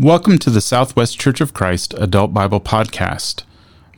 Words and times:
Welcome 0.00 0.38
to 0.38 0.48
the 0.48 0.62
Southwest 0.62 1.20
Church 1.20 1.42
of 1.42 1.52
Christ 1.52 1.92
Adult 1.98 2.32
Bible 2.32 2.58
Podcast. 2.58 3.42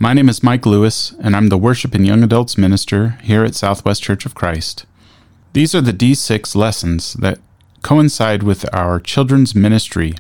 My 0.00 0.12
name 0.12 0.28
is 0.28 0.42
Mike 0.42 0.66
Lewis, 0.66 1.14
and 1.20 1.36
I'm 1.36 1.48
the 1.48 1.56
Worship 1.56 1.94
and 1.94 2.04
Young 2.04 2.24
Adults 2.24 2.58
Minister 2.58 3.10
here 3.22 3.44
at 3.44 3.54
Southwest 3.54 4.02
Church 4.02 4.26
of 4.26 4.34
Christ. 4.34 4.84
These 5.52 5.76
are 5.76 5.80
the 5.80 5.92
D6 5.92 6.56
lessons 6.56 7.12
that 7.12 7.38
coincide 7.82 8.42
with 8.42 8.64
our 8.74 8.98
children's 8.98 9.54
ministry. 9.54 10.14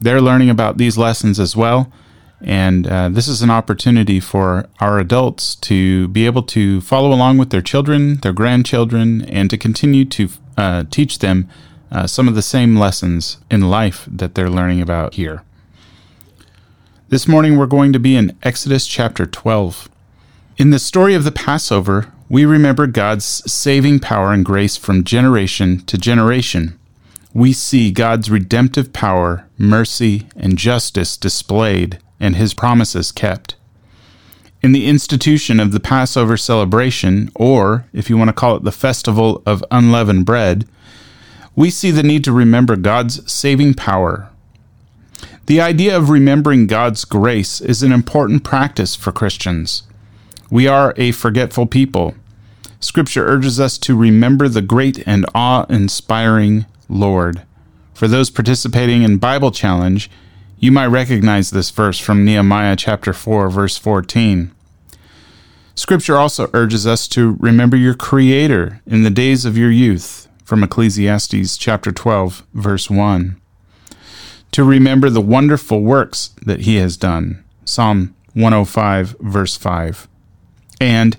They're 0.00 0.22
learning 0.22 0.48
about 0.48 0.78
these 0.78 0.96
lessons 0.96 1.38
as 1.38 1.54
well, 1.54 1.92
and 2.40 2.86
uh, 2.86 3.10
this 3.10 3.28
is 3.28 3.42
an 3.42 3.50
opportunity 3.50 4.20
for 4.20 4.70
our 4.80 4.98
adults 4.98 5.54
to 5.56 6.08
be 6.08 6.24
able 6.24 6.44
to 6.44 6.80
follow 6.80 7.12
along 7.12 7.36
with 7.36 7.50
their 7.50 7.60
children, 7.60 8.20
their 8.22 8.32
grandchildren, 8.32 9.20
and 9.26 9.50
to 9.50 9.58
continue 9.58 10.06
to 10.06 10.30
uh, 10.56 10.84
teach 10.90 11.18
them 11.18 11.46
uh, 11.90 12.06
some 12.06 12.28
of 12.28 12.34
the 12.34 12.42
same 12.42 12.76
lessons 12.76 13.38
in 13.50 13.70
life 13.70 14.08
that 14.10 14.34
they're 14.34 14.50
learning 14.50 14.80
about 14.80 15.14
here. 15.14 15.42
This 17.08 17.28
morning 17.28 17.56
we're 17.56 17.66
going 17.66 17.92
to 17.92 17.98
be 17.98 18.16
in 18.16 18.36
Exodus 18.42 18.86
chapter 18.86 19.26
12. 19.26 19.88
In 20.56 20.70
the 20.70 20.78
story 20.78 21.14
of 21.14 21.24
the 21.24 21.32
Passover, 21.32 22.12
we 22.28 22.44
remember 22.44 22.86
God's 22.86 23.24
saving 23.24 24.00
power 24.00 24.32
and 24.32 24.44
grace 24.44 24.76
from 24.76 25.04
generation 25.04 25.80
to 25.86 25.98
generation. 25.98 26.78
We 27.32 27.52
see 27.52 27.90
God's 27.90 28.30
redemptive 28.30 28.92
power, 28.92 29.46
mercy, 29.58 30.28
and 30.36 30.56
justice 30.56 31.16
displayed 31.16 31.98
and 32.20 32.36
his 32.36 32.54
promises 32.54 33.12
kept. 33.12 33.56
In 34.62 34.72
the 34.72 34.86
institution 34.86 35.60
of 35.60 35.72
the 35.72 35.80
Passover 35.80 36.36
celebration, 36.36 37.30
or 37.34 37.84
if 37.92 38.08
you 38.08 38.16
want 38.16 38.28
to 38.28 38.32
call 38.32 38.56
it 38.56 38.62
the 38.62 38.72
festival 38.72 39.42
of 39.44 39.62
unleavened 39.70 40.24
bread, 40.24 40.66
we 41.56 41.70
see 41.70 41.90
the 41.90 42.02
need 42.02 42.24
to 42.24 42.32
remember 42.32 42.76
God's 42.76 43.30
saving 43.30 43.74
power. 43.74 44.28
The 45.46 45.60
idea 45.60 45.96
of 45.96 46.10
remembering 46.10 46.66
God's 46.66 47.04
grace 47.04 47.60
is 47.60 47.82
an 47.82 47.92
important 47.92 48.44
practice 48.44 48.96
for 48.96 49.12
Christians. 49.12 49.84
We 50.50 50.66
are 50.66 50.94
a 50.96 51.12
forgetful 51.12 51.66
people. 51.66 52.14
Scripture 52.80 53.26
urges 53.26 53.60
us 53.60 53.78
to 53.78 53.96
remember 53.96 54.48
the 54.48 54.62
great 54.62 55.06
and 55.06 55.26
awe 55.34 55.64
inspiring 55.68 56.66
Lord. 56.88 57.42
For 57.92 58.08
those 58.08 58.30
participating 58.30 59.02
in 59.02 59.18
Bible 59.18 59.50
Challenge, 59.50 60.10
you 60.58 60.72
might 60.72 60.86
recognize 60.86 61.50
this 61.50 61.70
verse 61.70 61.98
from 61.98 62.24
Nehemiah 62.24 62.76
chapter 62.76 63.12
4 63.12 63.48
verse 63.50 63.76
14. 63.78 64.50
Scripture 65.74 66.16
also 66.16 66.50
urges 66.52 66.86
us 66.86 67.06
to 67.08 67.36
remember 67.38 67.76
your 67.76 67.94
creator 67.94 68.80
in 68.86 69.02
the 69.02 69.10
days 69.10 69.44
of 69.44 69.58
your 69.58 69.70
youth 69.70 70.23
from 70.44 70.62
Ecclesiastes 70.62 71.56
chapter 71.56 71.90
12 71.90 72.44
verse 72.52 72.90
1. 72.90 73.40
To 74.52 74.62
remember 74.62 75.10
the 75.10 75.20
wonderful 75.20 75.80
works 75.80 76.30
that 76.42 76.60
he 76.60 76.76
has 76.76 76.96
done. 76.96 77.42
Psalm 77.64 78.14
105 78.34 79.16
verse 79.20 79.56
5. 79.56 80.06
And 80.80 81.16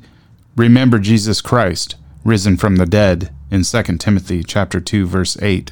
remember 0.56 1.00
Jesus 1.00 1.42
Christ 1.42 1.96
risen 2.24 2.56
from 2.56 2.76
the 2.76 2.86
dead 2.86 3.34
in 3.50 3.64
2 3.64 3.84
Timothy 3.98 4.44
chapter 4.44 4.80
2 4.80 5.08
verse 5.08 5.42
8. 5.42 5.72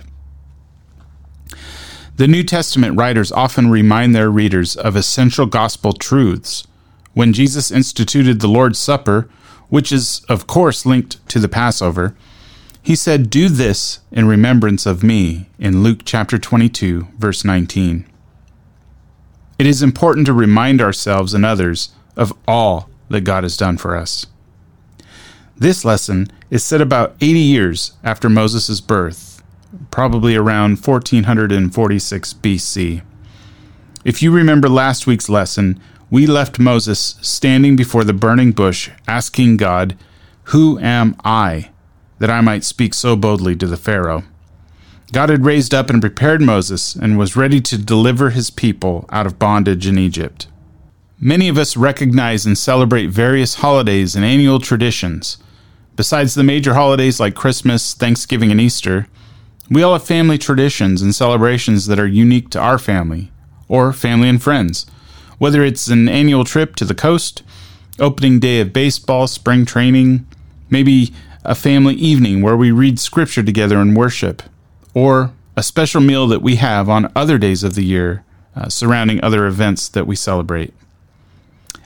The 2.16 2.28
New 2.28 2.44
Testament 2.44 2.98
writers 2.98 3.32
often 3.32 3.70
remind 3.70 4.16
their 4.16 4.30
readers 4.30 4.76
of 4.76 4.96
essential 4.96 5.46
gospel 5.46 5.94
truths. 5.94 6.68
When 7.14 7.34
Jesus 7.34 7.72
instituted 7.72 8.40
the 8.40 8.48
Lord's 8.48 8.80
Supper, 8.80 9.30
which 9.70 9.92
is 9.92 10.24
of 10.28 10.48
course 10.48 10.86
linked 10.86 11.28
to 11.30 11.40
the 11.40 11.48
Passover, 11.48 12.16
he 12.84 12.96
said, 12.98 13.30
Do 13.30 13.48
this 13.48 14.02
in 14.12 14.28
remembrance 14.28 14.86
of 14.86 15.04
me 15.04 15.50
in 15.58 15.84
Luke 15.84 16.02
chapter 16.04 16.38
22, 16.38 17.08
verse 17.18 17.46
19. 17.46 18.06
It 19.58 19.66
is 19.66 19.82
important 19.82 20.26
to 20.26 20.34
remind 20.34 20.82
ourselves 20.82 21.34
and 21.34 21.46
others 21.46 21.94
of 22.18 22.34
all 22.46 22.90
that 23.08 23.22
God 23.22 23.44
has 23.44 23.56
done 23.56 23.78
for 23.78 23.96
us. 23.96 24.26
This 25.56 25.86
lesson 25.86 26.28
is 26.50 26.62
set 26.62 26.82
about 26.82 27.16
80 27.22 27.40
years 27.40 27.94
after 28.04 28.28
Moses' 28.28 28.82
birth, 28.82 29.42
probably 29.90 30.36
around 30.36 30.86
1446 30.86 32.34
BC. 32.34 33.02
If 34.04 34.22
you 34.22 34.30
remember 34.32 34.68
last 34.68 35.08
week's 35.08 35.30
lesson, 35.30 35.80
we 36.10 36.28
left 36.28 36.60
Moses 36.60 37.16
standing 37.22 37.78
before 37.78 38.04
the 38.04 38.14
burning 38.14 38.52
bush 38.52 38.90
asking 39.08 39.56
God, 39.56 39.96
Who 40.46 40.78
am 40.80 41.16
I? 41.24 41.70
That 42.24 42.32
I 42.32 42.40
might 42.40 42.64
speak 42.64 42.94
so 42.94 43.18
boldly 43.18 43.54
to 43.58 43.68
the 43.68 43.76
Pharaoh. 43.76 44.24
God 45.12 45.28
had 45.28 45.44
raised 45.44 45.74
up 45.74 45.90
and 45.90 46.00
prepared 46.00 46.42
Moses 46.42 46.96
and 46.96 47.18
was 47.18 47.36
ready 47.36 47.60
to 47.60 47.78
deliver 47.78 48.30
his 48.30 48.50
people 48.50 49.06
out 49.10 49.26
of 49.26 49.38
bondage 49.38 49.88
in 49.88 49.98
Egypt. 49.98 50.48
Many 51.20 51.50
of 51.50 51.58
us 51.58 51.76
recognize 51.76 52.46
and 52.46 52.58
celebrate 52.58 53.08
various 53.08 53.56
holidays 53.56 54.16
and 54.16 54.24
annual 54.24 54.62
traditions. 54.62 55.38
Besides 55.98 56.34
the 56.34 56.46
major 56.46 56.76
holidays 56.76 57.20
like 57.20 57.36
Christmas, 57.36 57.94
Thanksgiving, 57.94 58.52
and 58.52 58.62
Easter, 58.62 59.10
we 59.70 59.84
all 59.84 59.92
have 59.92 60.06
family 60.06 60.38
traditions 60.38 61.02
and 61.02 61.14
celebrations 61.14 61.88
that 61.88 62.00
are 62.00 62.08
unique 62.08 62.50
to 62.52 62.60
our 62.62 62.80
family, 62.80 63.34
or 63.68 63.92
family 63.92 64.30
and 64.30 64.42
friends. 64.42 64.86
Whether 65.40 65.62
it's 65.62 65.90
an 65.90 66.08
annual 66.08 66.46
trip 66.46 66.78
to 66.78 66.86
the 66.86 66.96
coast, 66.96 67.44
opening 68.00 68.40
day 68.40 68.62
of 68.62 68.72
baseball, 68.72 69.28
spring 69.28 69.66
training, 69.66 70.26
maybe 70.70 71.14
a 71.44 71.56
family 71.56 71.96
evening 71.96 72.42
where 72.42 72.56
we 72.56 72.72
read 72.72 73.00
scripture 73.00 73.44
together 73.44 73.78
and 73.80 73.98
worship, 73.98 74.44
or 74.94 75.34
a 75.56 75.64
special 75.64 76.02
meal 76.02 76.28
that 76.28 76.42
we 76.42 76.56
have 76.56 76.90
on 76.90 77.12
other 77.16 77.38
days 77.38 77.64
of 77.64 77.76
the 77.76 77.84
year 77.84 78.24
uh, 78.56 78.70
surrounding 78.70 79.22
other 79.24 79.46
events 79.46 79.90
that 79.90 80.08
we 80.08 80.16
celebrate. 80.16 80.74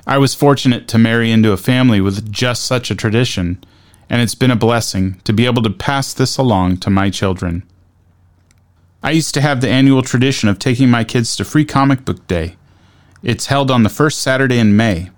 I 0.05 0.17
was 0.17 0.35
fortunate 0.35 0.87
to 0.89 0.97
marry 0.97 1.31
into 1.31 1.51
a 1.51 1.57
family 1.57 1.99
with 1.99 2.31
just 2.31 2.65
such 2.65 2.91
a 2.91 2.95
tradition, 2.95 3.63
and 4.09 4.21
it's 4.21 4.35
been 4.35 4.51
a 4.51 4.55
blessing 4.55 5.19
to 5.23 5.33
be 5.33 5.45
able 5.45 5.63
to 5.63 5.69
pass 5.69 6.13
this 6.13 6.37
along 6.37 6.77
to 6.77 6.89
my 6.89 7.09
children. 7.09 7.63
I 9.03 9.11
used 9.11 9.33
to 9.33 9.41
have 9.41 9.61
the 9.61 9.69
annual 9.69 10.01
tradition 10.01 10.49
of 10.49 10.59
taking 10.59 10.89
my 10.89 11.03
kids 11.03 11.35
to 11.35 11.45
Free 11.45 11.65
Comic 11.65 12.05
Book 12.05 12.25
Day. 12.27 12.55
It's 13.23 13.47
held 13.47 13.71
on 13.71 13.83
the 13.83 13.89
first 13.89 14.21
Saturday 14.21 14.59
in 14.59 14.77
May 14.77 15.09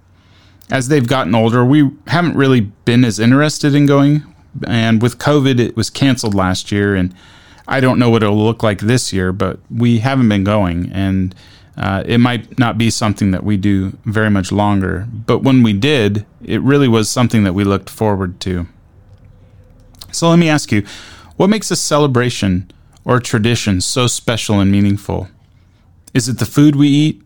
as 0.72 0.88
they've 0.88 1.08
gotten 1.08 1.34
older, 1.34 1.66
we 1.66 1.90
haven't 2.08 2.36
really 2.36 2.62
been 2.62 3.04
as 3.04 3.20
interested 3.20 3.74
in 3.76 3.86
going. 3.86 4.24
And 4.68 5.02
with 5.02 5.18
COVID, 5.18 5.60
it 5.60 5.76
was 5.76 5.90
canceled 5.90 6.34
last 6.34 6.72
year, 6.72 6.96
and 6.96 7.14
I 7.68 7.80
don't 7.80 8.00
know 8.00 8.10
what 8.10 8.24
it'll 8.24 8.38
look 8.38 8.64
like 8.64 8.80
this 8.80 9.14
year, 9.14 9.32
but 9.32 9.60
we 9.70 10.00
haven't 10.00 10.30
been 10.30 10.44
going, 10.44 10.92
and 10.92 11.36
uh, 11.78 12.04
it 12.06 12.18
might 12.18 12.58
not 12.58 12.78
be 12.78 12.90
something 12.90 13.32
that 13.32 13.44
we 13.44 13.58
do 13.58 13.98
very 14.06 14.30
much 14.30 14.52
longer. 14.52 15.08
But 15.12 15.40
when 15.40 15.64
we 15.64 15.74
did, 15.74 16.26
it 16.44 16.62
really 16.62 16.88
was 16.88 17.10
something 17.10 17.44
that 17.44 17.54
we 17.54 17.64
looked 17.64 17.90
forward 17.90 18.40
to. 18.42 18.68
So 20.12 20.30
let 20.30 20.40
me 20.40 20.50
ask 20.50 20.72
you 20.72 20.84
what 21.38 21.50
makes 21.50 21.72
a 21.72 21.76
celebration 21.76 22.72
or 23.06 23.20
tradition 23.20 23.82
so 23.82 24.08
special 24.08 24.60
and 24.60 24.72
meaningful? 24.72 25.30
Is 26.14 26.28
it 26.28 26.40
the 26.40 26.46
food 26.46 26.76
we 26.76 26.88
eat? 26.88 27.22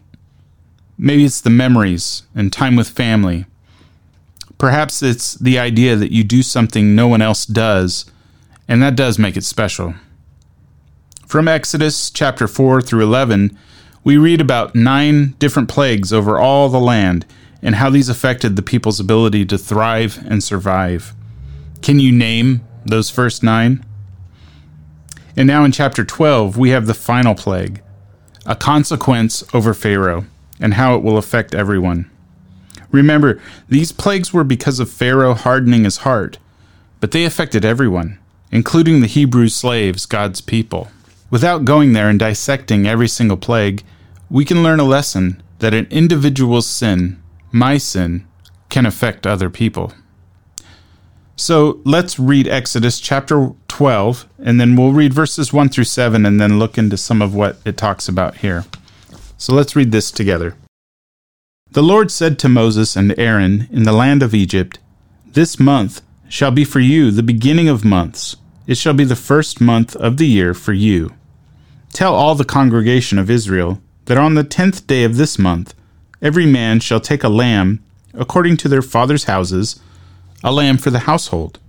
Maybe 1.06 1.26
it's 1.26 1.42
the 1.42 1.50
memories 1.50 2.24
and 2.34 2.50
time 2.50 2.78
with 2.78 2.88
family. 2.88 3.46
Perhaps 4.58 5.04
it's 5.04 5.34
the 5.34 5.60
idea 5.60 5.98
that 5.98 6.14
you 6.14 6.24
do 6.24 6.42
something 6.42 6.96
no 6.96 7.10
one 7.10 7.22
else 7.22 7.46
does, 7.46 8.06
and 8.70 8.82
that 8.82 8.96
does 8.96 9.20
make 9.20 9.36
it 9.36 9.44
special. 9.44 9.96
From 11.28 11.50
Exodus 11.50 12.10
chapter 12.10 12.48
4 12.48 12.82
through 12.82 13.04
11, 13.04 13.60
we 14.06 14.16
read 14.16 14.40
about 14.40 14.76
nine 14.76 15.36
different 15.40 15.68
plagues 15.68 16.14
over 16.14 16.40
all 16.40 16.70
the 16.70 16.80
land 16.80 17.26
and 17.62 17.76
how 17.76 17.90
these 17.90 18.08
affected 18.08 18.56
the 18.56 18.62
people's 18.62 19.02
ability 19.02 19.46
to 19.48 19.58
thrive 19.58 20.26
and 20.26 20.42
survive. 20.42 21.14
Can 21.82 22.00
you 22.00 22.14
name 22.14 22.62
those 22.86 23.10
first 23.10 23.44
nine? 23.44 23.86
And 25.36 25.48
now 25.48 25.66
in 25.66 25.74
chapter 25.74 26.06
12, 26.06 26.58
we 26.58 26.70
have 26.70 26.88
the 26.88 26.94
final 26.94 27.36
plague 27.36 27.82
a 28.46 28.56
consequence 28.56 29.44
over 29.54 29.74
Pharaoh 29.74 30.28
and 30.64 30.76
how 30.76 30.96
it 30.96 31.04
will 31.04 31.18
affect 31.18 31.54
everyone. 31.54 32.10
Remember, 32.90 33.40
these 33.68 33.92
plagues 33.92 34.32
were 34.32 34.46
because 34.46 34.80
of 34.80 34.90
Pharaoh 34.90 35.34
hardening 35.34 35.84
his 35.84 35.98
heart, 35.98 36.38
but 37.02 37.12
they 37.12 37.26
affected 37.26 37.66
everyone, 37.66 38.18
including 38.50 39.02
the 39.02 39.08
Hebrew 39.08 39.50
slaves, 39.50 40.06
God's 40.06 40.40
people. 40.40 40.88
Without 41.30 41.66
going 41.66 41.92
there 41.92 42.08
and 42.08 42.18
dissecting 42.18 42.88
every 42.88 43.10
single 43.10 43.36
plague, 43.36 43.84
we 44.30 44.46
can 44.46 44.64
learn 44.64 44.80
a 44.80 44.86
lesson 44.86 45.44
that 45.60 45.74
an 45.74 45.86
individual's 45.90 46.66
sin, 46.66 47.22
my 47.52 47.78
sin, 47.78 48.26
can 48.70 48.86
affect 48.86 49.28
other 49.28 49.50
people. 49.50 49.92
So 51.36 51.82
let's 51.84 52.18
read 52.18 52.48
Exodus 52.48 53.02
chapter 53.02 53.52
12, 53.68 54.30
and 54.40 54.62
then 54.62 54.78
we'll 54.78 54.94
read 54.94 55.14
verses 55.14 55.52
1 55.52 55.70
through 55.70 55.84
7 55.84 56.26
and 56.26 56.40
then 56.40 56.58
look 56.58 56.78
into 56.78 56.96
some 56.96 57.22
of 57.22 57.36
what 57.36 57.58
it 57.66 57.76
talks 57.76 58.08
about 58.08 58.38
here. 58.38 58.64
So 59.44 59.54
let's 59.54 59.76
read 59.76 59.92
this 59.92 60.10
together. 60.10 60.56
The 61.70 61.84
Lord 61.84 62.12
said 62.12 62.40
to 62.40 62.48
Moses 62.48 62.96
and 62.96 63.14
Aaron 63.20 63.68
in 63.74 63.84
the 63.84 63.92
land 63.92 64.24
of 64.24 64.34
Egypt, 64.34 64.80
This 65.26 65.60
month 65.60 66.02
shall 66.30 66.52
be 66.52 66.64
for 66.64 66.80
you 66.80 67.12
the 67.12 67.24
beginning 67.24 67.68
of 67.68 67.84
months. 67.84 68.38
It 68.68 68.78
shall 68.78 68.94
be 68.94 69.04
the 69.04 69.18
first 69.18 69.60
month 69.60 69.98
of 69.98 70.16
the 70.16 70.28
year 70.28 70.54
for 70.54 70.72
you. 70.72 71.14
Tell 71.92 72.16
all 72.16 72.36
the 72.36 72.46
congregation 72.46 73.20
of 73.20 73.30
Israel 73.30 73.82
that 74.06 74.18
on 74.18 74.36
the 74.36 74.46
tenth 74.46 74.88
day 74.88 75.04
of 75.04 75.18
this 75.18 75.38
month 75.38 75.74
every 76.22 76.46
man 76.46 76.80
shall 76.80 77.02
take 77.02 77.26
a 77.26 77.28
lamb 77.28 77.84
according 78.14 78.56
to 78.56 78.70
their 78.70 78.82
father's 78.82 79.26
houses, 79.26 79.78
a 80.42 80.54
lamb 80.54 80.78
for 80.78 80.90
the 80.90 81.00
household. 81.00 81.60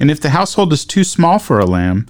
And 0.00 0.10
if 0.10 0.22
the 0.22 0.30
household 0.30 0.72
is 0.72 0.86
too 0.86 1.04
small 1.04 1.38
for 1.38 1.58
a 1.58 1.66
lamb, 1.66 2.08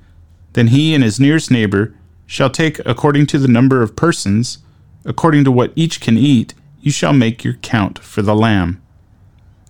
then 0.53 0.69
he 0.69 0.95
and 0.95 1.03
his 1.03 1.19
nearest 1.19 1.51
neighbor 1.51 1.97
shall 2.27 2.49
take 2.49 2.79
according 2.87 3.27
to 3.27 3.41
the 3.41 3.49
number 3.49 3.83
of 3.83 3.97
persons, 3.97 4.59
according 5.05 5.45
to 5.45 5.53
what 5.53 5.73
each 5.75 6.01
can 6.01 6.17
eat, 6.17 6.55
you 6.81 6.91
shall 6.91 7.13
make 7.13 7.45
your 7.45 7.55
count 7.55 7.99
for 7.99 8.23
the 8.23 8.35
lamb. 8.35 8.81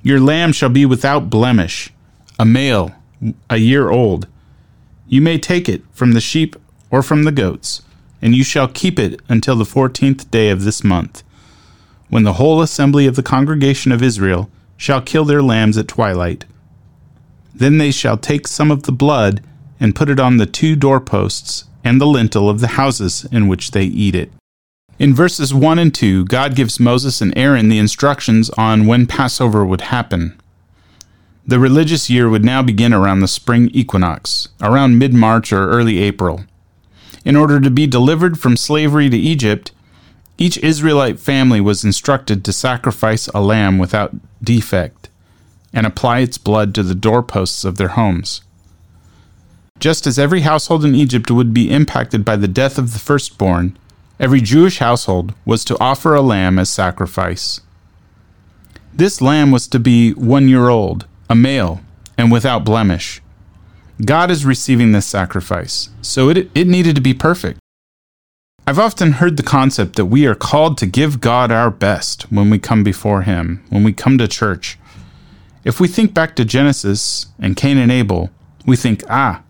Your 0.03 0.21
lamb 0.21 0.53
shall 0.53 0.69
be 0.69 0.87
without 0.87 1.31
blemish, 1.31 1.93
a 2.39 2.45
male, 2.45 2.93
a 3.51 3.57
year 3.57 3.91
old. 3.91 4.27
You 5.07 5.21
may 5.21 5.39
take 5.39 5.69
it 5.69 5.83
from 5.93 6.13
the 6.13 6.21
sheep 6.21 6.57
or 6.91 7.03
from 7.03 7.25
the 7.25 7.33
goats, 7.33 7.83
and 8.23 8.35
you 8.35 8.45
shall 8.45 8.69
keep 8.69 8.99
it 8.99 9.21
until 9.29 9.57
the 9.57 9.65
fourteenth 9.65 10.31
day 10.31 10.51
of 10.51 10.65
this 10.65 10.85
month, 10.85 11.23
when 12.09 12.23
the 12.23 12.35
whole 12.35 12.63
assembly 12.63 13.07
of 13.07 13.17
the 13.17 13.23
congregation 13.23 13.93
of 13.93 14.03
Israel 14.03 14.51
shall 14.77 15.01
kill 15.01 15.25
their 15.25 15.43
lambs 15.43 15.77
at 15.77 15.89
twilight. 15.89 16.45
Then 17.55 17.79
they 17.79 17.91
shall 17.91 18.17
take 18.17 18.47
some 18.47 18.71
of 18.71 18.85
the 18.85 18.93
blood 18.93 19.43
and 19.81 19.95
put 19.95 20.09
it 20.09 20.21
on 20.21 20.37
the 20.37 20.47
two 20.47 20.77
doorposts 20.77 21.65
and 21.83 22.01
the 22.01 22.07
lintel 22.07 22.49
of 22.49 22.61
the 22.61 22.69
houses 22.69 23.27
in 23.33 23.49
which 23.49 23.73
they 23.73 23.85
eat 23.85 24.15
it. 24.15 24.31
In 24.99 25.15
verses 25.15 25.55
1 25.55 25.79
and 25.79 25.95
2, 25.95 26.25
God 26.25 26.57
gives 26.57 26.81
Moses 26.81 27.21
and 27.21 27.33
Aaron 27.37 27.69
the 27.69 27.79
instructions 27.79 28.51
on 28.51 28.87
when 28.87 29.07
Passover 29.07 29.65
would 29.65 29.83
happen. 29.83 30.41
The 31.47 31.61
religious 31.61 32.11
year 32.11 32.29
would 32.29 32.45
now 32.45 32.63
begin 32.63 32.93
around 32.93 33.21
the 33.21 33.29
spring 33.29 33.71
equinox, 33.73 34.49
around 34.61 34.99
mid 34.99 35.15
March 35.15 35.53
or 35.53 35.71
early 35.71 35.99
April. 35.99 36.45
In 37.25 37.37
order 37.37 37.61
to 37.61 37.71
be 37.71 37.87
delivered 37.87 38.41
from 38.41 38.57
slavery 38.57 39.09
to 39.09 39.17
Egypt, 39.17 39.71
each 40.37 40.59
Israelite 40.59 41.21
family 41.21 41.61
was 41.61 41.85
instructed 41.85 42.45
to 42.45 42.53
sacrifice 42.53 43.29
a 43.29 43.41
lamb 43.41 43.79
without 43.79 44.15
defect 44.43 45.09
and 45.73 45.87
apply 45.87 46.21
its 46.21 46.39
blood 46.39 46.75
to 46.75 46.83
the 46.83 46.95
doorposts 46.95 47.65
of 47.65 47.77
their 47.77 47.89
homes. 47.89 48.43
Just 49.79 50.09
as 50.09 50.19
every 50.19 50.41
household 50.41 50.85
in 50.85 50.97
Egypt 50.97 51.31
would 51.31 51.55
be 51.55 51.71
impacted 51.71 52.25
by 52.25 52.35
the 52.35 52.49
death 52.49 52.79
of 52.79 52.93
the 52.93 52.99
firstborn, 52.99 53.79
every 54.21 54.41
Jewish 54.41 54.79
household 54.79 55.35
was 55.45 55.65
to 55.65 55.79
offer 55.81 56.15
a 56.15 56.23
lamb 56.23 56.59
as 56.59 56.69
sacrifice. 56.69 57.61
This 58.93 59.21
lamb 59.21 59.51
was 59.51 59.69
to 59.69 59.79
be 59.79 60.13
one 60.13 60.49
year 60.49 60.69
old, 60.69 61.07
a 61.31 61.35
male, 61.35 61.81
and 62.17 62.33
without 62.33 62.65
blemish. 62.65 63.21
God 64.05 64.31
is 64.31 64.45
receiving 64.45 64.93
this 64.93 65.07
sacrifice, 65.07 65.91
so 66.03 66.29
it, 66.29 66.51
it 66.55 66.67
needed 66.67 66.95
to 66.95 67.01
be 67.01 67.15
perfect. 67.15 67.59
I've 68.67 68.79
often 68.79 69.13
heard 69.13 69.37
the 69.37 69.43
concept 69.43 69.97
that 69.97 70.07
we 70.07 70.27
are 70.27 70.35
called 70.35 70.77
to 70.79 70.87
give 70.87 71.21
God 71.21 71.51
our 71.51 71.71
best 71.71 72.31
when 72.31 72.51
we 72.51 72.59
come 72.59 72.85
before 72.85 73.23
Him, 73.23 73.65
when 73.71 73.83
we 73.83 73.93
come 73.93 74.19
to 74.19 74.29
church. 74.29 74.79
If 75.65 75.81
we 75.81 75.89
think 75.89 76.15
back 76.15 76.37
to 76.37 76.45
Genesis 76.45 77.27
and 77.39 77.57
Cain 77.57 77.79
and 77.79 77.91
Abel, 77.91 78.31
we 78.67 78.77
think, 78.77 79.03
ah, 79.09 79.43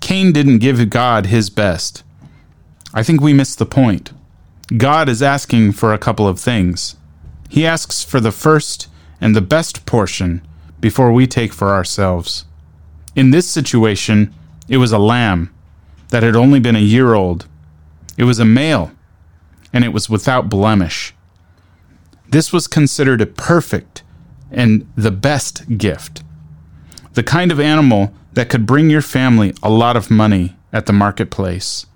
Cain 0.00 0.32
didn't 0.32 0.58
give 0.58 0.90
God 0.90 1.26
his 1.26 1.48
best. 1.48 2.02
I 2.94 3.02
think 3.02 3.20
we 3.20 3.32
miss 3.32 3.54
the 3.54 3.66
point. 3.66 4.12
God 4.76 5.08
is 5.08 5.22
asking 5.22 5.72
for 5.72 5.92
a 5.92 5.98
couple 5.98 6.28
of 6.28 6.38
things. 6.38 6.96
He 7.48 7.66
asks 7.66 8.04
for 8.04 8.20
the 8.20 8.32
first 8.32 8.88
and 9.20 9.34
the 9.34 9.40
best 9.40 9.86
portion 9.86 10.46
before 10.80 11.12
we 11.12 11.26
take 11.26 11.52
for 11.52 11.68
ourselves. 11.68 12.44
In 13.14 13.30
this 13.30 13.48
situation, 13.48 14.34
it 14.68 14.76
was 14.76 14.92
a 14.92 14.98
lamb 14.98 15.52
that 16.08 16.22
had 16.22 16.36
only 16.36 16.60
been 16.60 16.76
a 16.76 16.80
year 16.80 17.14
old. 17.14 17.46
It 18.16 18.24
was 18.24 18.38
a 18.38 18.44
male, 18.44 18.92
and 19.72 19.84
it 19.84 19.92
was 19.92 20.10
without 20.10 20.48
blemish. 20.48 21.14
This 22.28 22.52
was 22.52 22.66
considered 22.66 23.20
a 23.20 23.26
perfect 23.26 24.02
and 24.50 24.90
the 24.96 25.10
best 25.10 25.78
gift. 25.78 26.22
The 27.14 27.22
kind 27.22 27.52
of 27.52 27.60
animal 27.60 28.12
that 28.32 28.48
could 28.48 28.66
bring 28.66 28.90
your 28.90 29.02
family 29.02 29.54
a 29.62 29.70
lot 29.70 29.96
of 29.96 30.10
money 30.10 30.56
at 30.72 30.86
the 30.86 30.92
marketplace. 30.92 31.86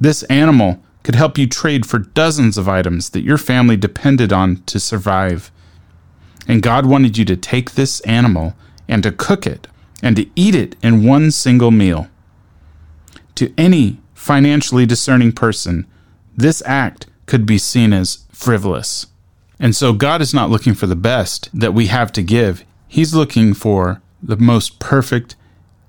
This 0.00 0.22
animal 0.24 0.82
could 1.02 1.14
help 1.14 1.36
you 1.36 1.46
trade 1.46 1.84
for 1.84 1.98
dozens 1.98 2.56
of 2.56 2.68
items 2.68 3.10
that 3.10 3.22
your 3.22 3.38
family 3.38 3.76
depended 3.76 4.32
on 4.32 4.62
to 4.64 4.80
survive. 4.80 5.52
And 6.48 6.62
God 6.62 6.86
wanted 6.86 7.18
you 7.18 7.24
to 7.26 7.36
take 7.36 7.72
this 7.72 8.00
animal 8.00 8.54
and 8.88 9.02
to 9.02 9.12
cook 9.12 9.46
it 9.46 9.66
and 10.02 10.16
to 10.16 10.26
eat 10.34 10.54
it 10.54 10.74
in 10.82 11.04
one 11.04 11.30
single 11.30 11.70
meal. 11.70 12.08
To 13.36 13.52
any 13.58 14.00
financially 14.14 14.86
discerning 14.86 15.32
person, 15.32 15.86
this 16.36 16.62
act 16.64 17.06
could 17.26 17.44
be 17.44 17.58
seen 17.58 17.92
as 17.92 18.24
frivolous. 18.32 19.06
And 19.58 19.76
so 19.76 19.92
God 19.92 20.22
is 20.22 20.32
not 20.32 20.50
looking 20.50 20.74
for 20.74 20.86
the 20.86 20.96
best 20.96 21.50
that 21.52 21.74
we 21.74 21.86
have 21.86 22.10
to 22.12 22.22
give. 22.22 22.64
He's 22.88 23.14
looking 23.14 23.52
for 23.52 24.00
the 24.22 24.36
most 24.36 24.78
perfect 24.78 25.36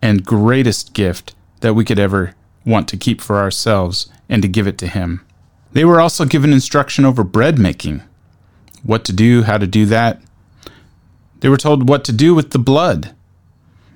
and 0.02 0.26
greatest 0.26 0.94
gift 0.94 1.34
that 1.62 1.74
we 1.74 1.86
could 1.86 2.00
ever 2.00 2.36
want 2.66 2.88
to 2.90 2.98
keep 2.98 3.22
for 3.22 3.38
ourselves 3.38 4.10
and 4.30 4.42
to 4.42 4.48
give 4.48 4.68
it 4.68 4.78
to 4.80 4.88
Him. 4.88 5.26
They 5.74 5.86
were 5.86 6.02
also 6.02 6.26
given 6.26 6.54
instruction 6.54 7.06
over 7.06 7.24
bread 7.24 7.58
making 7.58 8.02
what 8.84 9.06
to 9.06 9.14
do, 9.14 9.44
how 9.44 9.58
to 9.58 9.68
do 9.68 9.86
that. 9.86 10.22
They 11.40 11.50
were 11.50 11.58
told 11.58 11.90
what 11.90 12.04
to 12.06 12.12
do 12.12 12.34
with 12.36 12.52
the 12.52 12.60
blood. 12.60 13.16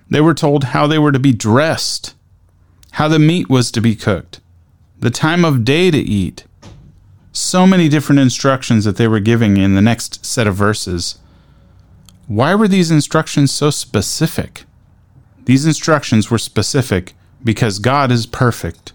They 0.09 0.21
were 0.21 0.33
told 0.33 0.65
how 0.65 0.87
they 0.87 0.99
were 0.99 1.11
to 1.11 1.19
be 1.19 1.33
dressed, 1.33 2.13
how 2.91 3.07
the 3.07 3.19
meat 3.19 3.49
was 3.49 3.71
to 3.71 3.81
be 3.81 3.95
cooked, 3.95 4.39
the 4.99 5.09
time 5.09 5.43
of 5.43 5.65
day 5.65 5.91
to 5.91 5.97
eat. 5.97 6.45
So 7.31 7.67
many 7.67 7.89
different 7.89 8.19
instructions 8.19 8.85
that 8.85 8.97
they 8.97 9.07
were 9.07 9.19
giving 9.19 9.57
in 9.57 9.75
the 9.75 9.81
next 9.81 10.25
set 10.25 10.47
of 10.47 10.55
verses. 10.55 11.19
Why 12.27 12.55
were 12.55 12.67
these 12.67 12.91
instructions 12.91 13.51
so 13.51 13.69
specific? 13.69 14.63
These 15.43 15.65
instructions 15.65 16.31
were 16.31 16.37
specific 16.37 17.13
because 17.45 17.79
God 17.79 18.11
is 18.11 18.25
perfect, 18.25 18.91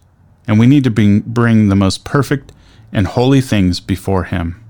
and 0.47 0.58
we 0.58 0.67
need 0.67 0.85
to 0.85 0.91
bring, 0.91 1.69
the 1.69 1.76
most 1.76 2.05
perfect 2.05 2.52
and 2.93 3.06
holy 3.06 3.41
things 3.41 3.81
before 3.81 4.25
Him. 4.25 4.62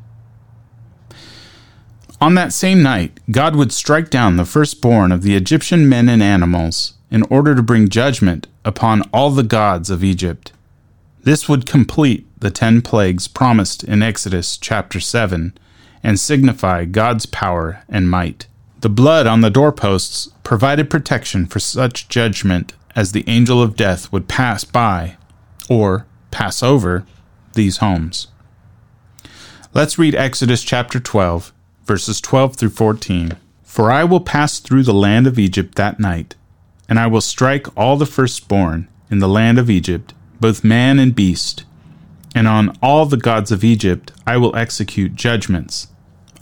On 2.20 2.34
that 2.34 2.52
same 2.52 2.82
night, 2.82 3.18
God 3.30 3.56
would 3.56 3.72
strike 3.72 4.10
down 4.10 4.36
the 4.36 4.44
firstborn 4.44 5.10
of 5.10 5.22
the 5.22 5.34
Egyptian 5.34 5.88
men 5.88 6.08
and 6.08 6.22
animals 6.22 6.94
in 7.10 7.22
order 7.24 7.54
to 7.54 7.62
bring 7.62 7.88
judgment 7.88 8.46
upon 8.62 9.02
all 9.12 9.30
the 9.30 9.42
gods 9.42 9.88
of 9.88 10.04
Egypt. 10.04 10.52
This 11.22 11.48
would 11.48 11.64
complete 11.64 12.26
the 12.38 12.50
ten 12.50 12.82
plagues 12.82 13.26
promised 13.26 13.82
in 13.84 14.02
Exodus 14.02 14.58
chapter 14.58 15.00
7 15.00 15.54
and 16.02 16.20
signify 16.20 16.84
God's 16.84 17.24
power 17.24 17.82
and 17.88 18.10
might. 18.10 18.46
The 18.80 18.88
blood 18.90 19.26
on 19.26 19.40
the 19.40 19.50
doorposts 19.50 20.28
provided 20.42 20.90
protection 20.90 21.46
for 21.46 21.58
such 21.58 22.08
judgment 22.08 22.74
as 22.94 23.12
the 23.12 23.24
angel 23.28 23.62
of 23.62 23.76
death 23.76 24.12
would 24.12 24.28
pass 24.28 24.64
by 24.64 25.16
or 25.68 26.06
pass 26.30 26.62
over 26.62 27.04
these 27.54 27.78
homes. 27.78 28.28
Let's 29.72 29.98
read 29.98 30.14
Exodus 30.14 30.62
chapter 30.62 30.98
12, 30.98 31.52
verses 31.84 32.20
12 32.20 32.56
through 32.56 32.70
14. 32.70 33.36
For 33.62 33.90
I 33.90 34.02
will 34.02 34.20
pass 34.20 34.58
through 34.58 34.82
the 34.82 34.92
land 34.92 35.28
of 35.28 35.38
Egypt 35.38 35.76
that 35.76 36.00
night, 36.00 36.34
and 36.88 36.98
I 36.98 37.06
will 37.06 37.20
strike 37.20 37.68
all 37.76 37.96
the 37.96 38.06
firstborn 38.06 38.88
in 39.10 39.20
the 39.20 39.28
land 39.28 39.58
of 39.58 39.70
Egypt, 39.70 40.12
both 40.40 40.64
man 40.64 40.98
and 40.98 41.14
beast, 41.14 41.64
and 42.34 42.48
on 42.48 42.76
all 42.82 43.06
the 43.06 43.16
gods 43.16 43.52
of 43.52 43.62
Egypt 43.62 44.12
I 44.26 44.36
will 44.36 44.56
execute 44.56 45.14
judgments. 45.14 45.88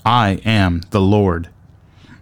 I 0.07 0.40
am 0.45 0.83
the 0.90 1.00
Lord. 1.00 1.50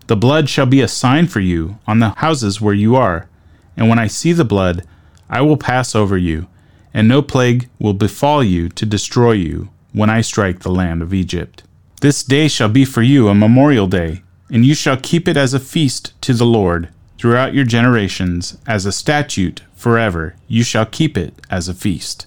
The 0.08 0.16
blood 0.16 0.48
shall 0.48 0.66
be 0.66 0.80
a 0.80 0.88
sign 0.88 1.28
for 1.28 1.40
you 1.40 1.78
on 1.86 2.00
the 2.00 2.10
houses 2.10 2.60
where 2.60 2.74
you 2.74 2.96
are, 2.96 3.28
and 3.76 3.88
when 3.88 3.98
I 3.98 4.06
see 4.06 4.32
the 4.32 4.44
blood, 4.44 4.84
I 5.28 5.42
will 5.42 5.56
pass 5.56 5.94
over 5.94 6.16
you, 6.16 6.46
and 6.94 7.08
no 7.08 7.22
plague 7.22 7.68
will 7.78 7.94
befall 7.94 8.42
you 8.42 8.68
to 8.70 8.86
destroy 8.86 9.32
you 9.32 9.68
when 9.92 10.10
I 10.10 10.20
strike 10.20 10.60
the 10.60 10.70
land 10.70 11.02
of 11.02 11.12
Egypt. 11.12 11.62
This 12.00 12.22
day 12.22 12.48
shall 12.48 12.68
be 12.68 12.84
for 12.84 13.02
you 13.02 13.28
a 13.28 13.34
memorial 13.34 13.86
day, 13.86 14.22
and 14.50 14.64
you 14.64 14.74
shall 14.74 14.96
keep 14.96 15.26
it 15.26 15.36
as 15.36 15.54
a 15.54 15.60
feast 15.60 16.12
to 16.22 16.34
the 16.34 16.46
Lord 16.46 16.88
throughout 17.18 17.54
your 17.54 17.64
generations, 17.64 18.58
as 18.66 18.84
a 18.84 18.92
statute 18.92 19.62
forever. 19.74 20.36
You 20.46 20.62
shall 20.62 20.86
keep 20.86 21.16
it 21.16 21.34
as 21.50 21.68
a 21.68 21.74
feast. 21.74 22.26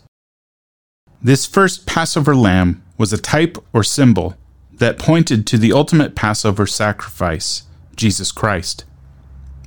This 1.22 1.46
first 1.46 1.86
Passover 1.86 2.36
lamb 2.36 2.82
was 2.98 3.14
a 3.14 3.18
type 3.18 3.58
or 3.74 3.84
symbol 3.84 4.36
that 4.74 4.98
pointed 4.98 5.46
to 5.48 5.58
the 5.58 5.74
ultimate 5.74 6.16
Passover 6.16 6.66
sacrifice 6.66 7.64
Jesus 7.96 8.32
Christ. 8.32 8.86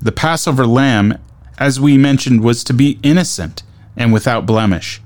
The 0.01 0.13
Passover 0.13 0.67
lamb, 0.67 1.19
as 1.59 1.81
we 1.81 1.97
mentioned, 1.99 2.43
was 2.43 2.65
to 2.65 2.73
be 2.73 2.99
innocent 3.03 3.63
and 3.97 4.13
without 4.13 4.47
blemish. 4.47 5.01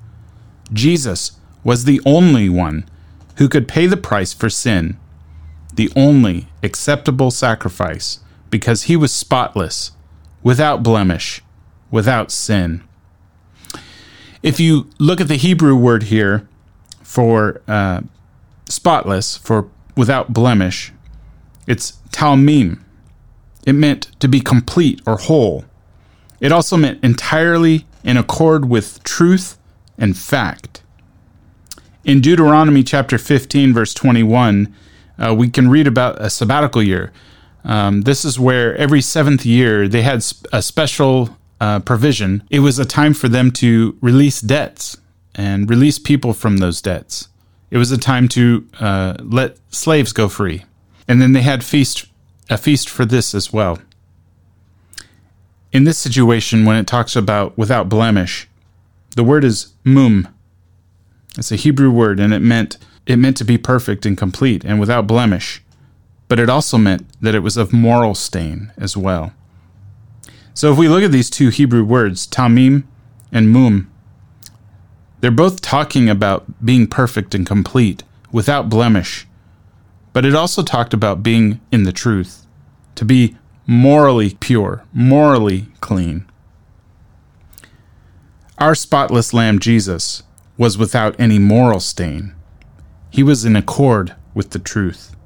Jesus 0.72 1.32
was 1.64 1.84
the 1.84 2.00
only 2.06 2.48
one 2.48 2.88
who 3.36 3.48
could 3.48 3.68
pay 3.68 3.86
the 3.86 3.96
price 3.96 4.32
for 4.32 4.48
sin, 4.48 4.96
the 5.74 5.90
only 5.94 6.48
acceptable 6.62 7.30
sacrifice, 7.30 8.20
because 8.50 8.84
he 8.84 8.96
was 8.96 9.12
spotless, 9.12 9.92
without 10.42 10.82
blemish, 10.82 11.42
without 11.90 12.30
sin. 12.30 12.82
If 14.42 14.60
you 14.60 14.88
look 14.98 15.20
at 15.20 15.28
the 15.28 15.36
Hebrew 15.36 15.74
word 15.74 16.04
here 16.04 16.48
for 17.02 17.60
uh, 17.66 18.02
spotless, 18.68 19.36
for 19.36 19.68
without 19.96 20.32
blemish, 20.32 20.92
it's 21.66 21.98
tamim. 22.10 22.80
It 23.66 23.72
meant 23.72 24.12
to 24.20 24.28
be 24.28 24.40
complete 24.40 25.00
or 25.06 25.16
whole. 25.16 25.64
It 26.40 26.52
also 26.52 26.76
meant 26.76 27.02
entirely 27.02 27.86
in 28.04 28.16
accord 28.16 28.68
with 28.68 29.02
truth 29.02 29.58
and 29.98 30.16
fact. 30.16 30.82
In 32.04 32.20
Deuteronomy 32.20 32.84
chapter 32.84 33.18
15, 33.18 33.72
verse 33.72 33.92
21, 33.94 34.74
uh, 35.18 35.34
we 35.36 35.48
can 35.48 35.68
read 35.68 35.86
about 35.86 36.20
a 36.20 36.30
sabbatical 36.30 36.82
year. 36.82 37.12
Um, 37.64 38.02
this 38.02 38.24
is 38.24 38.38
where 38.38 38.76
every 38.76 39.00
seventh 39.00 39.44
year 39.44 39.88
they 39.88 40.02
had 40.02 40.24
a 40.52 40.62
special 40.62 41.36
uh, 41.60 41.80
provision. 41.80 42.44
It 42.50 42.60
was 42.60 42.78
a 42.78 42.84
time 42.84 43.12
for 43.12 43.28
them 43.28 43.50
to 43.52 43.96
release 44.00 44.40
debts 44.40 44.98
and 45.34 45.68
release 45.68 45.98
people 45.98 46.32
from 46.32 46.58
those 46.58 46.80
debts. 46.80 47.28
It 47.70 47.78
was 47.78 47.90
a 47.90 47.98
time 47.98 48.28
to 48.28 48.66
uh, 48.78 49.16
let 49.20 49.58
slaves 49.70 50.12
go 50.12 50.28
free. 50.28 50.64
And 51.08 51.20
then 51.20 51.32
they 51.32 51.42
had 51.42 51.64
feast 51.64 52.06
a 52.48 52.56
feast 52.56 52.88
for 52.88 53.04
this 53.04 53.34
as 53.34 53.52
well. 53.52 53.78
In 55.76 55.84
this 55.84 55.98
situation, 55.98 56.64
when 56.64 56.76
it 56.76 56.86
talks 56.86 57.14
about 57.14 57.58
without 57.58 57.90
blemish, 57.90 58.48
the 59.14 59.22
word 59.22 59.44
is 59.44 59.74
mum. 59.84 60.26
It's 61.36 61.52
a 61.52 61.56
Hebrew 61.56 61.90
word, 61.90 62.18
and 62.18 62.32
it 62.32 62.38
meant 62.38 62.78
it 63.04 63.16
meant 63.16 63.36
to 63.36 63.44
be 63.44 63.58
perfect 63.58 64.06
and 64.06 64.16
complete 64.16 64.64
and 64.64 64.80
without 64.80 65.06
blemish. 65.06 65.62
But 66.28 66.40
it 66.40 66.48
also 66.48 66.78
meant 66.78 67.06
that 67.20 67.34
it 67.34 67.40
was 67.40 67.58
of 67.58 67.74
moral 67.74 68.14
stain 68.14 68.72
as 68.78 68.96
well. 68.96 69.34
So 70.54 70.72
if 70.72 70.78
we 70.78 70.88
look 70.88 71.02
at 71.02 71.12
these 71.12 71.28
two 71.28 71.50
Hebrew 71.50 71.84
words, 71.84 72.26
tamim 72.26 72.84
and 73.30 73.50
mum, 73.50 73.92
they're 75.20 75.30
both 75.30 75.60
talking 75.60 76.08
about 76.08 76.64
being 76.64 76.86
perfect 76.86 77.34
and 77.34 77.46
complete, 77.46 78.02
without 78.32 78.70
blemish. 78.70 79.26
But 80.14 80.24
it 80.24 80.34
also 80.34 80.62
talked 80.62 80.94
about 80.94 81.22
being 81.22 81.60
in 81.70 81.82
the 81.82 81.92
truth, 81.92 82.46
to 82.94 83.04
be 83.04 83.36
morally 83.66 84.36
pure, 84.38 84.84
morally 84.92 85.66
clean. 85.80 86.24
Our 88.58 88.74
spotless 88.74 89.34
Lamb 89.34 89.58
Jesus 89.58 90.22
was 90.56 90.78
without 90.78 91.18
any 91.18 91.38
moral 91.38 91.80
stain. 91.80 92.34
He 93.10 93.22
was 93.22 93.44
in 93.44 93.56
accord 93.56 94.14
with 94.34 94.50
the 94.50 94.58
truth. 94.58 95.16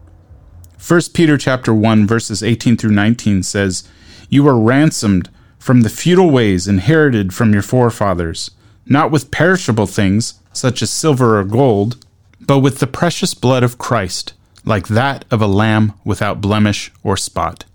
1 0.78 1.00
Peter 1.12 1.36
chapter 1.36 1.74
1 1.74 2.06
verses 2.06 2.42
18 2.42 2.76
through 2.76 2.92
19 2.92 3.42
says, 3.42 3.84
"You 4.30 4.44
were 4.44 4.58
ransomed 4.58 5.28
from 5.58 5.82
the 5.82 5.90
futile 5.90 6.30
ways 6.30 6.66
inherited 6.66 7.34
from 7.34 7.52
your 7.52 7.62
forefathers, 7.62 8.50
not 8.86 9.10
with 9.10 9.30
perishable 9.30 9.86
things 9.86 10.34
such 10.52 10.80
as 10.82 10.90
silver 10.90 11.38
or 11.38 11.44
gold, 11.44 11.98
but 12.40 12.60
with 12.60 12.78
the 12.78 12.86
precious 12.86 13.34
blood 13.34 13.62
of 13.62 13.76
Christ, 13.76 14.32
like 14.64 14.88
that 14.88 15.26
of 15.30 15.42
a 15.42 15.46
lamb 15.46 15.92
without 16.04 16.40
blemish 16.40 16.90
or 17.02 17.18
spot." 17.18 17.66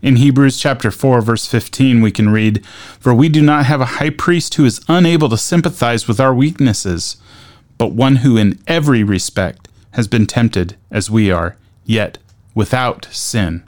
In 0.00 0.16
Hebrews 0.16 0.58
chapter 0.58 0.92
4 0.92 1.20
verse 1.20 1.46
15 1.46 2.00
we 2.00 2.12
can 2.12 2.28
read, 2.28 2.62
"For 3.00 3.12
we 3.12 3.28
do 3.28 3.42
not 3.42 3.66
have 3.66 3.80
a 3.80 3.96
high 3.98 4.10
priest 4.10 4.54
who 4.54 4.64
is 4.64 4.80
unable 4.86 5.28
to 5.28 5.36
sympathize 5.36 6.06
with 6.06 6.20
our 6.20 6.32
weaknesses, 6.32 7.16
but 7.78 7.94
one 7.94 8.16
who 8.16 8.36
in 8.36 8.58
every 8.68 9.02
respect 9.02 9.66
has 9.92 10.06
been 10.06 10.26
tempted 10.26 10.76
as 10.90 11.10
we 11.10 11.32
are, 11.32 11.56
yet 11.84 12.18
without 12.54 13.08
sin." 13.10 13.62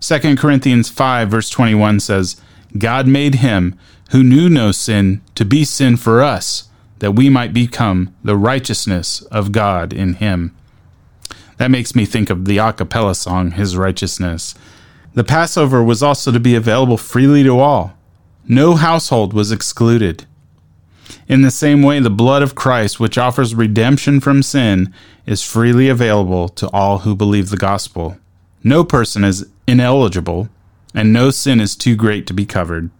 2 0.00 0.36
Corinthians 0.36 0.88
5 0.88 1.30
verse 1.30 1.50
21 1.50 2.00
says, 2.00 2.36
"God 2.76 3.06
made 3.06 3.36
him 3.36 3.76
who 4.10 4.24
knew 4.24 4.48
no 4.48 4.72
sin 4.72 5.20
to 5.36 5.44
be 5.44 5.62
sin 5.62 5.96
for 5.96 6.20
us, 6.20 6.64
that 6.98 7.14
we 7.14 7.28
might 7.28 7.52
become 7.52 8.10
the 8.24 8.36
righteousness 8.36 9.22
of 9.30 9.52
God 9.52 9.92
in 9.92 10.14
him." 10.14 10.50
That 11.58 11.70
makes 11.70 11.94
me 11.94 12.06
think 12.06 12.30
of 12.30 12.46
the 12.46 12.58
a 12.58 12.72
cappella 12.72 13.14
song, 13.14 13.50
His 13.50 13.76
Righteousness. 13.76 14.54
The 15.12 15.24
Passover 15.24 15.82
was 15.82 16.02
also 16.02 16.30
to 16.30 16.38
be 16.38 16.54
available 16.54 16.96
freely 16.96 17.42
to 17.42 17.58
all. 17.58 17.94
No 18.46 18.76
household 18.76 19.32
was 19.32 19.50
excluded. 19.50 20.26
In 21.26 21.42
the 21.42 21.50
same 21.50 21.82
way, 21.82 21.98
the 21.98 22.10
blood 22.10 22.42
of 22.42 22.54
Christ, 22.54 23.00
which 23.00 23.18
offers 23.18 23.54
redemption 23.54 24.20
from 24.20 24.42
sin, 24.42 24.94
is 25.26 25.42
freely 25.42 25.88
available 25.88 26.48
to 26.50 26.68
all 26.70 26.98
who 26.98 27.16
believe 27.16 27.50
the 27.50 27.56
gospel. 27.56 28.18
No 28.62 28.84
person 28.84 29.24
is 29.24 29.48
ineligible, 29.66 30.48
and 30.94 31.12
no 31.12 31.30
sin 31.30 31.60
is 31.60 31.74
too 31.74 31.96
great 31.96 32.26
to 32.28 32.34
be 32.34 32.46
covered. 32.46 32.90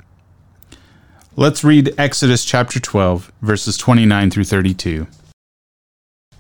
Let's 1.37 1.63
read 1.63 1.95
Exodus 1.97 2.45
chapter 2.45 2.81
12, 2.81 3.33
verses 3.41 3.77
29 3.77 4.31
through 4.31 4.45
32. 4.45 5.07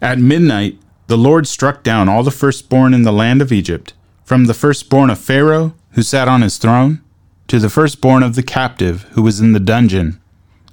At 0.03 0.19
midnight, 0.19 0.79
the 1.07 1.19
Lord 1.19 1.47
struck 1.47 1.83
down 1.85 2.09
all 2.09 2.23
the 2.23 2.31
firstborn 2.31 2.93
in 2.93 3.03
the 3.03 3.13
land 3.13 3.41
of 3.41 3.53
Egypt 3.53 3.95
from 4.31 4.45
the 4.45 4.55
firstborn 4.55 5.11
of 5.11 5.19
Pharaoh, 5.19 5.75
who 5.95 6.03
sat 6.03 6.29
on 6.29 6.41
his 6.41 6.57
throne, 6.57 7.01
to 7.49 7.59
the 7.59 7.69
firstborn 7.69 8.23
of 8.23 8.37
the 8.37 8.45
captive 8.45 9.03
who 9.15 9.23
was 9.23 9.41
in 9.41 9.51
the 9.51 9.59
dungeon, 9.59 10.21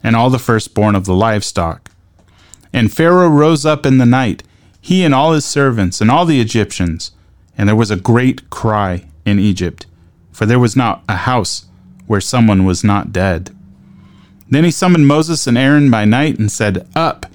and 0.04 0.16
all 0.16 0.30
the 0.30 0.38
firstborn 0.38 0.94
of 0.94 1.06
the 1.06 1.16
livestock. 1.16 1.90
And 2.72 2.94
Pharaoh 2.94 3.28
rose 3.28 3.66
up 3.66 3.84
in 3.84 3.98
the 3.98 4.06
night, 4.06 4.44
he 4.80 5.04
and 5.04 5.12
all 5.12 5.34
his 5.34 5.44
servants, 5.44 6.00
and 6.00 6.12
all 6.12 6.24
the 6.24 6.40
Egyptians, 6.40 7.14
and 7.58 7.68
there 7.68 7.76
was 7.76 7.90
a 7.90 7.96
great 7.96 8.48
cry 8.52 9.08
in 9.26 9.40
Egypt, 9.40 9.88
for 10.32 10.46
there 10.46 10.60
was 10.60 10.76
not 10.76 11.04
a 11.10 11.16
house 11.16 11.66
where 12.06 12.22
someone 12.22 12.64
was 12.64 12.84
not 12.84 13.12
dead. 13.12 13.56
Then 14.48 14.66
he 14.66 14.70
summoned 14.70 15.08
Moses 15.08 15.48
and 15.48 15.58
Aaron 15.58 15.90
by 15.90 16.06
night 16.06 16.38
and 16.38 16.52
said, 16.52 16.88
Up, 16.96 17.26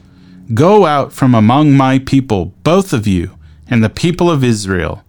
go 0.55 0.87
out 0.87 1.12
from 1.12 1.35
among 1.35 1.76
my 1.76 1.99
people, 1.99 2.55
both 2.62 2.93
of 2.93 3.09
you, 3.09 3.37
and 3.67 3.83
the 3.83 3.91
people 3.91 4.31
of 4.31 4.45
Israel 4.45 5.02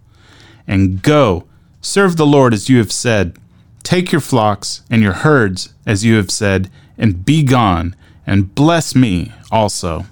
and 0.66 1.02
go, 1.02 1.44
serve 1.80 2.16
the 2.16 2.26
Lord 2.26 2.54
as 2.54 2.68
you 2.68 2.78
have 2.78 2.92
said. 2.92 3.36
Take 3.82 4.12
your 4.12 4.20
flocks 4.20 4.82
and 4.90 5.02
your 5.02 5.12
herds 5.12 5.74
as 5.86 6.04
you 6.04 6.16
have 6.16 6.30
said, 6.30 6.70
and 6.96 7.24
be 7.24 7.42
gone, 7.42 7.94
and 8.26 8.54
bless 8.54 8.94
me 8.94 9.32
also. 9.50 10.06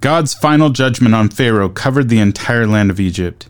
God's 0.00 0.34
final 0.34 0.70
judgment 0.70 1.14
on 1.14 1.28
Pharaoh 1.28 1.68
covered 1.68 2.08
the 2.08 2.20
entire 2.20 2.66
land 2.66 2.90
of 2.90 3.00
Egypt. 3.00 3.48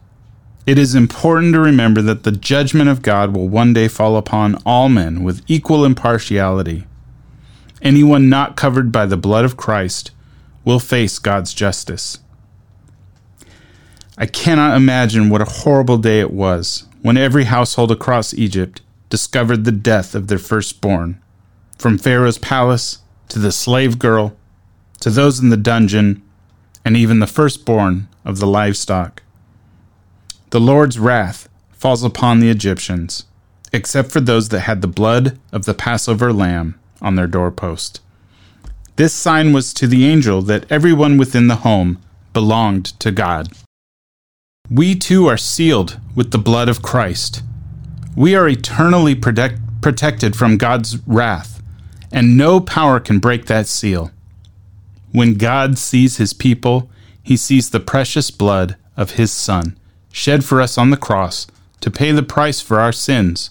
It 0.66 0.78
is 0.78 0.94
important 0.94 1.52
to 1.52 1.60
remember 1.60 2.00
that 2.02 2.22
the 2.22 2.32
judgment 2.32 2.88
of 2.88 3.02
God 3.02 3.34
will 3.34 3.48
one 3.48 3.72
day 3.72 3.86
fall 3.86 4.16
upon 4.16 4.56
all 4.64 4.88
men 4.88 5.22
with 5.22 5.42
equal 5.46 5.84
impartiality. 5.84 6.86
Anyone 7.82 8.30
not 8.30 8.56
covered 8.56 8.90
by 8.90 9.04
the 9.04 9.16
blood 9.16 9.44
of 9.44 9.56
Christ 9.56 10.10
will 10.64 10.78
face 10.78 11.18
God's 11.18 11.52
justice. 11.52 12.18
I 14.16 14.26
cannot 14.26 14.76
imagine 14.76 15.28
what 15.28 15.40
a 15.40 15.56
horrible 15.62 15.98
day 15.98 16.20
it 16.20 16.30
was 16.30 16.86
when 17.02 17.16
every 17.16 17.44
household 17.44 17.90
across 17.90 18.32
Egypt 18.32 18.80
discovered 19.10 19.64
the 19.64 19.72
death 19.72 20.14
of 20.14 20.28
their 20.28 20.38
firstborn, 20.38 21.20
from 21.76 21.98
Pharaoh's 21.98 22.38
palace 22.38 22.98
to 23.28 23.38
the 23.38 23.52
slave 23.52 23.98
girl 23.98 24.36
to 25.00 25.10
those 25.10 25.40
in 25.40 25.50
the 25.50 25.56
dungeon, 25.56 26.22
and 26.84 26.96
even 26.96 27.18
the 27.18 27.26
firstborn 27.26 28.08
of 28.24 28.38
the 28.38 28.46
livestock. 28.46 29.22
The 30.50 30.60
Lord's 30.60 30.98
wrath 30.98 31.48
falls 31.72 32.02
upon 32.02 32.40
the 32.40 32.48
Egyptians, 32.48 33.24
except 33.72 34.12
for 34.12 34.20
those 34.20 34.48
that 34.50 34.60
had 34.60 34.80
the 34.80 34.86
blood 34.86 35.38
of 35.52 35.64
the 35.64 35.74
Passover 35.74 36.32
lamb 36.32 36.78
on 37.02 37.16
their 37.16 37.26
doorpost. 37.26 38.00
This 38.96 39.12
sign 39.12 39.52
was 39.52 39.74
to 39.74 39.86
the 39.86 40.06
angel 40.06 40.40
that 40.42 40.70
everyone 40.70 41.18
within 41.18 41.48
the 41.48 41.56
home 41.56 42.00
belonged 42.32 42.86
to 43.00 43.10
God. 43.10 43.48
We 44.70 44.94
too 44.94 45.26
are 45.26 45.36
sealed 45.36 46.00
with 46.14 46.30
the 46.30 46.38
blood 46.38 46.70
of 46.70 46.80
Christ. 46.80 47.42
We 48.16 48.34
are 48.34 48.48
eternally 48.48 49.14
protect, 49.14 49.60
protected 49.82 50.34
from 50.34 50.56
God's 50.56 50.96
wrath, 51.06 51.62
and 52.10 52.38
no 52.38 52.60
power 52.60 52.98
can 52.98 53.18
break 53.18 53.44
that 53.44 53.66
seal. 53.66 54.10
When 55.12 55.34
God 55.34 55.76
sees 55.76 56.16
his 56.16 56.32
people, 56.32 56.88
he 57.22 57.36
sees 57.36 57.68
the 57.68 57.78
precious 57.78 58.30
blood 58.30 58.76
of 58.96 59.12
his 59.12 59.30
Son, 59.30 59.78
shed 60.10 60.46
for 60.46 60.62
us 60.62 60.78
on 60.78 60.88
the 60.88 60.96
cross 60.96 61.46
to 61.82 61.90
pay 61.90 62.10
the 62.12 62.22
price 62.22 62.62
for 62.62 62.80
our 62.80 62.92
sins. 62.92 63.50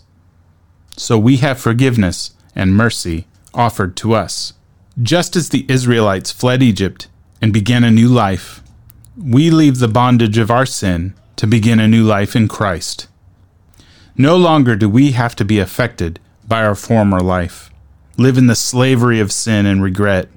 So 0.97 1.19
we 1.19 1.37
have 1.37 1.59
forgiveness 1.59 2.31
and 2.55 2.73
mercy 2.73 3.27
offered 3.53 3.95
to 3.97 4.15
us. 4.15 4.53
Just 4.99 5.35
as 5.35 5.49
the 5.49 5.67
Israelites 5.69 6.31
fled 6.31 6.63
Egypt 6.63 7.07
and 7.39 7.53
began 7.53 7.83
a 7.83 7.91
new 7.91 8.07
life, 8.07 8.62
we 9.17 9.49
leave 9.49 9.79
the 9.79 9.87
bondage 9.87 10.37
of 10.37 10.49
our 10.49 10.65
sin 10.65 11.13
to 11.35 11.47
begin 11.47 11.79
a 11.79 11.87
new 11.87 12.03
life 12.03 12.35
in 12.35 12.47
Christ. 12.47 13.07
No 14.17 14.35
longer 14.35 14.75
do 14.75 14.89
we 14.89 15.11
have 15.11 15.35
to 15.35 15.45
be 15.45 15.59
affected 15.59 16.19
by 16.47 16.63
our 16.63 16.75
former 16.75 17.19
life, 17.19 17.71
live 18.17 18.37
in 18.37 18.47
the 18.47 18.55
slavery 18.55 19.19
of 19.19 19.31
sin 19.31 19.65
and 19.65 19.81
regret, 19.83 20.29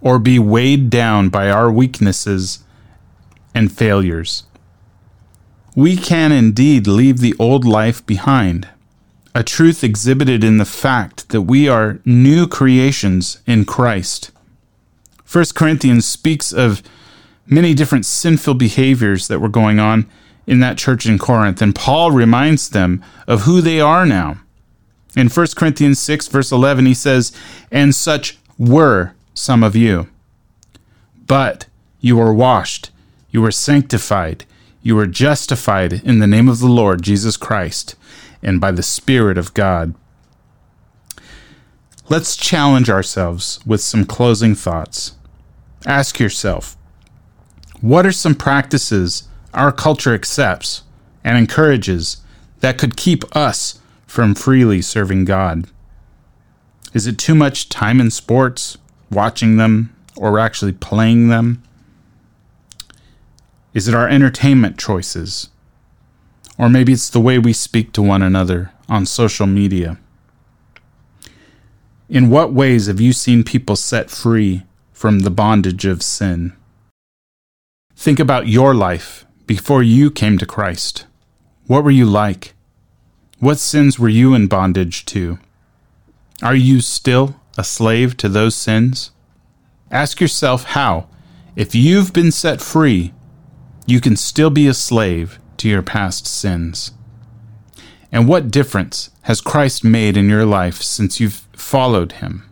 or 0.00 0.18
be 0.18 0.38
weighed 0.38 0.90
down 0.90 1.28
by 1.28 1.50
our 1.50 1.70
weaknesses 1.70 2.64
and 3.54 3.72
failures. 3.72 4.44
We 5.74 5.96
can 5.96 6.32
indeed 6.32 6.86
leave 6.86 7.18
the 7.18 7.34
old 7.38 7.64
life 7.64 8.04
behind. 8.06 8.68
a 9.34 9.42
truth 9.44 9.84
exhibited 9.84 10.42
in 10.42 10.58
the 10.58 10.64
fact 10.64 11.28
that 11.28 11.42
we 11.42 11.68
are 11.68 12.00
new 12.04 12.46
creations 12.48 13.40
in 13.46 13.64
Christ. 13.64 14.32
1 15.30 15.44
Corinthians 15.54 16.06
speaks 16.06 16.52
of 16.52 16.82
many 17.50 17.74
different 17.74 18.06
sinful 18.06 18.54
behaviors 18.54 19.28
that 19.28 19.40
were 19.40 19.48
going 19.48 19.78
on 19.78 20.08
in 20.46 20.60
that 20.60 20.78
church 20.78 21.06
in 21.06 21.18
Corinth, 21.18 21.60
and 21.60 21.74
Paul 21.74 22.10
reminds 22.10 22.70
them 22.70 23.04
of 23.26 23.42
who 23.42 23.60
they 23.60 23.80
are 23.80 24.06
now. 24.06 24.38
In 25.16 25.28
1 25.28 25.46
Corinthians 25.56 25.98
6, 25.98 26.28
verse 26.28 26.52
11, 26.52 26.86
he 26.86 26.94
says, 26.94 27.32
And 27.70 27.94
such 27.94 28.38
were 28.56 29.12
some 29.34 29.62
of 29.62 29.76
you. 29.76 30.08
But 31.26 31.66
you 32.00 32.16
were 32.16 32.32
washed, 32.32 32.90
you 33.30 33.42
were 33.42 33.50
sanctified, 33.50 34.46
you 34.82 34.96
were 34.96 35.06
justified 35.06 35.92
in 36.04 36.18
the 36.18 36.26
name 36.26 36.48
of 36.48 36.60
the 36.60 36.68
Lord 36.68 37.02
Jesus 37.02 37.36
Christ 37.36 37.94
and 38.42 38.60
by 38.60 38.70
the 38.70 38.82
Spirit 38.82 39.36
of 39.36 39.52
God. 39.52 39.94
Let's 42.08 42.36
challenge 42.36 42.88
ourselves 42.88 43.60
with 43.66 43.82
some 43.82 44.06
closing 44.06 44.54
thoughts. 44.54 45.16
Ask 45.84 46.18
yourself 46.18 46.77
what 47.80 48.04
are 48.06 48.12
some 48.12 48.34
practices 48.34 49.28
our 49.54 49.72
culture 49.72 50.14
accepts 50.14 50.82
and 51.24 51.38
encourages 51.38 52.18
that 52.60 52.78
could 52.78 52.96
keep 52.96 53.24
us 53.36 53.80
from 54.06 54.34
freely 54.34 54.82
serving 54.82 55.24
God? 55.24 55.68
Is 56.92 57.06
it 57.06 57.18
too 57.18 57.34
much 57.34 57.68
time 57.68 58.00
in 58.00 58.10
sports, 58.10 58.78
watching 59.10 59.56
them, 59.56 59.94
or 60.16 60.38
actually 60.38 60.72
playing 60.72 61.28
them? 61.28 61.62
Is 63.74 63.86
it 63.86 63.94
our 63.94 64.08
entertainment 64.08 64.78
choices? 64.78 65.50
Or 66.58 66.68
maybe 66.68 66.92
it's 66.92 67.10
the 67.10 67.20
way 67.20 67.38
we 67.38 67.52
speak 67.52 67.92
to 67.92 68.02
one 68.02 68.22
another 68.22 68.72
on 68.88 69.06
social 69.06 69.46
media. 69.46 69.98
In 72.08 72.30
what 72.30 72.52
ways 72.52 72.86
have 72.86 73.00
you 73.00 73.12
seen 73.12 73.44
people 73.44 73.76
set 73.76 74.10
free 74.10 74.64
from 74.92 75.20
the 75.20 75.30
bondage 75.30 75.84
of 75.84 76.02
sin? 76.02 76.56
Think 78.00 78.20
about 78.20 78.46
your 78.46 78.76
life 78.76 79.26
before 79.44 79.82
you 79.82 80.08
came 80.12 80.38
to 80.38 80.46
Christ. 80.46 81.04
What 81.66 81.82
were 81.82 81.90
you 81.90 82.04
like? 82.04 82.54
What 83.40 83.58
sins 83.58 83.98
were 83.98 84.08
you 84.08 84.34
in 84.34 84.46
bondage 84.46 85.04
to? 85.06 85.40
Are 86.40 86.54
you 86.54 86.80
still 86.80 87.40
a 87.58 87.64
slave 87.64 88.16
to 88.18 88.28
those 88.28 88.54
sins? 88.54 89.10
Ask 89.90 90.20
yourself 90.20 90.62
how, 90.62 91.08
if 91.56 91.74
you've 91.74 92.12
been 92.12 92.30
set 92.30 92.60
free, 92.60 93.14
you 93.84 94.00
can 94.00 94.14
still 94.14 94.50
be 94.50 94.68
a 94.68 94.74
slave 94.74 95.40
to 95.56 95.68
your 95.68 95.82
past 95.82 96.24
sins. 96.24 96.92
And 98.12 98.28
what 98.28 98.52
difference 98.52 99.10
has 99.22 99.40
Christ 99.40 99.82
made 99.82 100.16
in 100.16 100.28
your 100.28 100.46
life 100.46 100.82
since 100.82 101.18
you've 101.18 101.48
followed 101.52 102.12
him? 102.12 102.47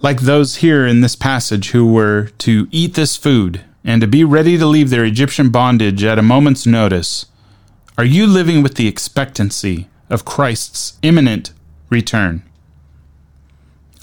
Like 0.00 0.20
those 0.20 0.56
here 0.56 0.86
in 0.86 1.00
this 1.00 1.16
passage 1.16 1.70
who 1.70 1.92
were 1.92 2.26
to 2.38 2.68
eat 2.70 2.94
this 2.94 3.16
food 3.16 3.64
and 3.82 4.00
to 4.00 4.06
be 4.06 4.22
ready 4.22 4.56
to 4.56 4.66
leave 4.66 4.90
their 4.90 5.04
Egyptian 5.04 5.50
bondage 5.50 6.04
at 6.04 6.20
a 6.20 6.22
moment's 6.22 6.66
notice, 6.66 7.26
are 7.96 8.04
you 8.04 8.26
living 8.26 8.62
with 8.62 8.76
the 8.76 8.86
expectancy 8.86 9.88
of 10.08 10.24
Christ's 10.24 10.98
imminent 11.02 11.52
return? 11.90 12.42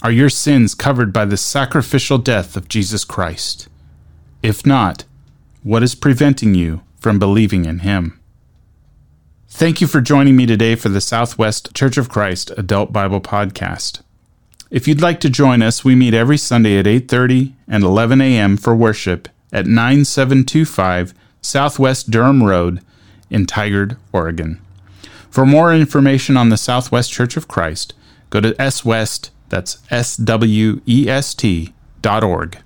Are 0.04 0.12
your 0.12 0.30
sins 0.30 0.76
covered 0.76 1.14
by 1.14 1.24
the 1.24 1.38
sacrificial 1.38 2.18
death 2.18 2.58
of 2.58 2.68
Jesus 2.68 3.06
Christ? 3.06 3.70
If 4.44 4.66
not, 4.66 5.06
what 5.64 5.82
is 5.82 5.96
preventing 5.96 6.56
you 6.56 6.82
from 6.98 7.20
believing 7.20 7.64
in 7.64 7.80
Him? 7.80 8.20
Thank 9.48 9.80
you 9.80 9.88
for 9.88 10.02
joining 10.02 10.36
me 10.36 10.46
today 10.46 10.76
for 10.76 10.90
the 10.90 11.00
Southwest 11.00 11.74
Church 11.74 11.98
of 11.98 12.10
Christ 12.10 12.52
Adult 12.58 12.92
Bible 12.92 13.22
Podcast. 13.22 14.02
If 14.76 14.90
you'd 14.90 15.02
like 15.02 15.22
to 15.22 15.30
join 15.30 15.62
us, 15.62 15.86
we 15.86 15.96
meet 15.96 16.14
every 16.14 16.38
Sunday 16.38 16.78
at 16.78 16.86
8:30 16.86 17.54
and 17.66 17.82
11 17.82 18.20
a.m. 18.20 18.58
for 18.58 18.76
worship 18.76 19.30
at 19.54 19.66
9725 19.66 21.14
Southwest 21.42 22.12
Durham 22.12 22.44
Road 22.44 22.82
in 23.30 23.46
Tigard, 23.46 23.96
Oregon. 24.12 24.60
For 25.30 25.46
more 25.46 25.74
information 25.74 26.36
on 26.36 26.50
the 26.50 26.58
Southwest 26.58 27.10
Church 27.10 27.38
of 27.38 27.48
Christ, 27.48 27.94
go 28.30 28.42
to 28.42 28.70
swest, 28.70 29.32
that's 29.48 29.78
S 29.90 30.18
W 30.18 30.82
E 30.86 31.08
S 31.08 31.34
T 31.34 31.74
dot 32.02 32.26
org. 32.26 32.58